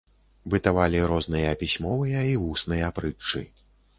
[0.53, 3.45] Бытавалі розныя пісьмовыя і вусныя прытчы.